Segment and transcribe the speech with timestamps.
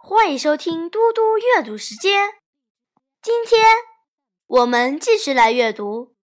[0.00, 2.34] 欢迎收听嘟嘟阅读时间。
[3.20, 3.66] 今天
[4.46, 6.14] 我们继续来阅读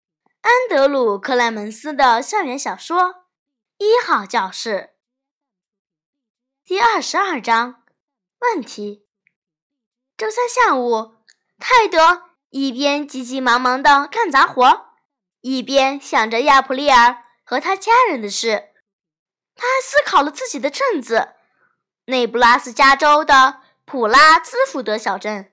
[0.40, 3.02] 安德鲁·克莱门斯的校园小说
[3.76, 4.70] 《一号教室》
[6.64, 7.82] 第二十二章。
[8.38, 9.06] 问题：
[10.16, 11.16] 周三下午，
[11.58, 14.86] 泰德一边急急忙忙的干杂活，
[15.40, 18.70] 一边想着亚普利尔和他家人的事。
[19.56, 21.34] 他还思考了自己的镇子——
[22.06, 25.52] 内布拉斯加州的普拉兹福德小镇。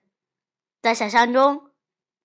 [0.82, 1.72] 在想象中，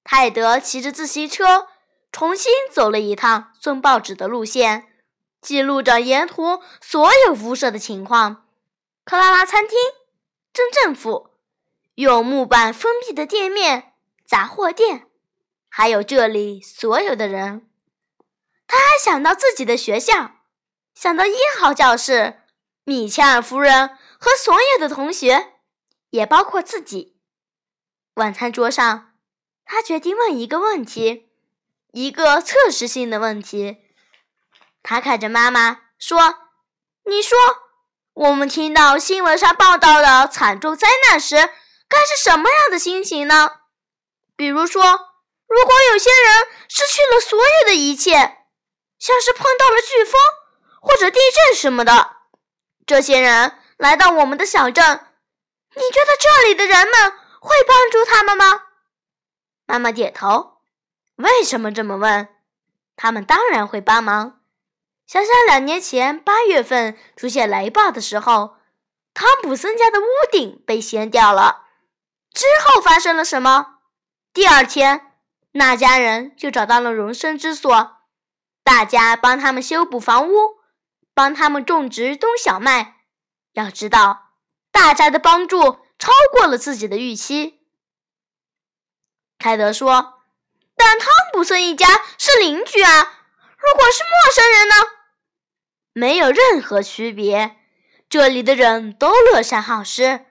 [0.05, 1.69] 泰德骑着自行车
[2.13, 4.87] 重新走了一趟送报纸的路线，
[5.41, 8.47] 记录着沿途所有辐射的情况。
[9.05, 9.77] 克拉拉餐厅、
[10.53, 11.31] 镇政府、
[11.97, 13.93] 用木板封闭的店面、
[14.25, 15.09] 杂货店，
[15.69, 17.69] 还有这里所有的人。
[18.67, 20.33] 他还想到自己的学校。
[20.95, 22.41] 想到一号教室，
[22.85, 25.53] 米切尔夫人和所有的同学，
[26.17, 27.21] 也包括自己。
[28.15, 29.13] 晚餐桌上，
[29.65, 31.29] 他决定问一个问题，
[31.93, 33.77] 一个测试性的问题。
[34.83, 36.37] 他看着妈妈说
[37.05, 37.39] ：“你说，
[38.15, 43.51] 我们听到新闻上报道的惨重灾难时，该是什么样的心情呢？
[44.35, 44.83] 比如说，
[45.47, 48.13] 如果有些人失去了所有的一切，
[48.99, 50.15] 像是碰到了飓风。”
[50.81, 52.19] 或者地震什么的，
[52.87, 55.05] 这些人来到我们的小镇，
[55.77, 58.63] 你觉得这里的人们会帮助他们吗？
[59.67, 60.59] 妈妈点头。
[61.17, 62.29] 为什么这么问？
[62.97, 64.41] 他们当然会帮忙。
[65.07, 68.57] 想想两年前八月份出现雷暴的时候，
[69.15, 71.67] 汤普森家的屋顶被掀掉了。
[72.33, 73.79] 之后发生了什么？
[74.33, 75.13] 第二天，
[75.53, 77.99] 那家人就找到了容身之所，
[78.65, 80.57] 大家帮他们修补房屋。
[81.15, 82.97] 帮他们种植冬小麦，
[83.53, 84.26] 要知道，
[84.77, 87.61] 大家的帮助超过了自己的预期。
[89.39, 90.21] 凯德说
[90.77, 91.87] ：“但汤普森一家
[92.19, 93.25] 是邻居啊，
[93.57, 94.75] 如果是陌生人呢？
[95.95, 97.57] 没有任何区别。
[98.11, 100.27] 这里的人都乐善好施，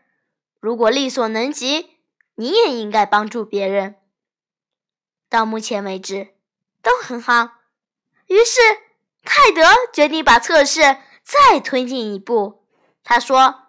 [0.60, 1.98] 如果力所能及，
[2.36, 3.96] 你也应该帮助别人。
[5.28, 6.36] 到目前为止，
[6.84, 7.50] 都很好。”
[8.28, 8.62] 于是。
[9.28, 12.68] 泰德决定把测试再推进一步。
[13.04, 13.65] 他说：“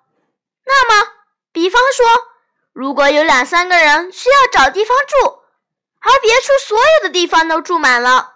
[0.66, 1.12] 那么，
[1.52, 2.06] 比方说，
[2.72, 5.42] 如果有两三个人需要找地方住，
[6.00, 8.34] 而别处所有的地方都住满了，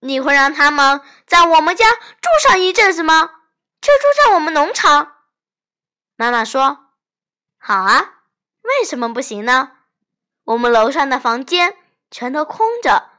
[0.00, 3.32] 你会让他们在我们家住上一阵子吗？
[3.80, 5.16] 就住在我们农场？”
[6.16, 6.88] 妈妈说
[7.58, 8.14] ：“好啊，
[8.62, 9.72] 为什么不行呢？
[10.44, 11.76] 我们楼上的房间
[12.10, 13.10] 全都空着，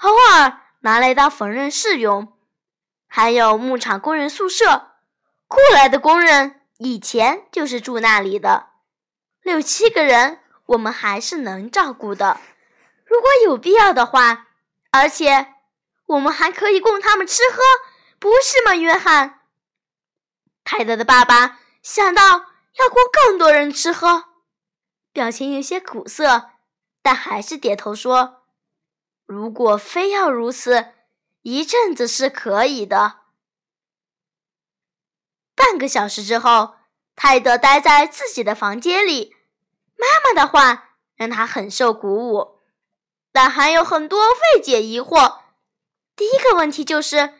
[0.00, 2.32] 偶尔拿来当缝纫室用。”
[3.06, 4.92] 还有牧场工人宿舍，
[5.46, 8.70] 雇来的工人以前就是住那里的，
[9.42, 12.40] 六七个人我们还是能照顾的。
[13.04, 14.48] 如果有必要的话，
[14.90, 15.54] 而且
[16.06, 17.60] 我们还可以供他们吃喝，
[18.18, 19.40] 不是吗，约翰？
[20.64, 24.24] 泰德的爸爸想到要供更多人吃喝，
[25.12, 26.50] 表情有些苦涩，
[27.00, 28.42] 但还是点头说
[29.26, 30.86] ：“如果非要如此。”
[31.42, 33.21] 一阵子是可以的。
[35.64, 36.74] 半个小时之后，
[37.14, 39.36] 泰德待在自己的房间里。
[39.96, 42.58] 妈妈的话让他很受鼓舞，
[43.30, 44.20] 但还有很多
[44.54, 45.38] 未解疑惑。
[46.16, 47.30] 第一个问题就是：亚布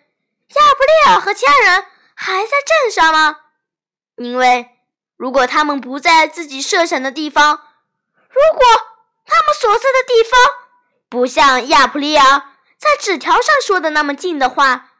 [0.54, 1.84] 利尔和家人
[2.14, 3.38] 还在镇上吗？
[4.14, 4.70] 因为
[5.16, 7.60] 如果他们不在自己设想的地方，
[8.28, 8.64] 如果
[9.26, 10.38] 他们所在的地方
[11.08, 12.42] 不像亚普利尔。
[12.78, 14.90] 在纸条上说的那么近的话，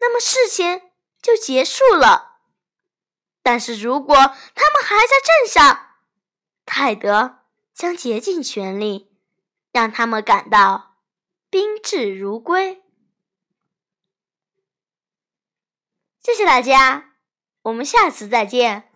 [0.00, 0.80] 那么事情
[1.26, 2.36] 就结束了。
[3.42, 5.96] 但是如果他们还在镇上，
[6.64, 7.40] 泰德
[7.74, 9.10] 将竭尽全力
[9.72, 10.98] 让他们感到
[11.50, 12.80] 宾至如归。
[16.22, 17.14] 谢谢大家，
[17.62, 18.92] 我们下次再见。